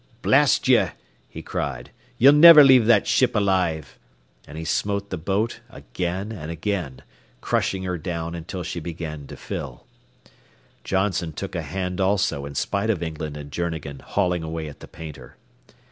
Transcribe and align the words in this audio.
"Blast 0.23 0.67
ye," 0.67 0.87
he 1.29 1.43
cried, 1.43 1.91
"ye'll 2.17 2.33
niver 2.33 2.63
leave 2.63 2.87
that 2.87 3.05
ship 3.05 3.35
alive," 3.35 3.99
and 4.47 4.57
he 4.57 4.65
smote 4.65 5.11
the 5.11 5.15
boat 5.17 5.59
again 5.69 6.31
and 6.31 6.49
again, 6.49 7.03
crushing 7.39 7.83
her 7.83 7.99
down 7.99 8.33
until 8.33 8.63
she 8.63 8.79
began 8.79 9.27
to 9.27 9.37
fill. 9.37 9.85
Johnson 10.83 11.33
took 11.33 11.53
a 11.53 11.61
hand 11.61 12.01
also 12.01 12.47
in 12.47 12.55
spite 12.55 12.89
of 12.89 13.03
England 13.03 13.37
and 13.37 13.51
Journegan 13.51 13.99
hauling 13.99 14.41
away 14.41 14.67
at 14.67 14.79
the 14.79 14.87
painter. 14.87 15.37